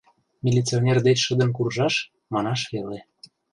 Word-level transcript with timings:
—Милиционер 0.45 0.97
деч 1.07 1.17
шыдын 1.25 1.49
куржаш— 1.57 1.95
манаш 2.33 2.61
веле. 2.73 2.99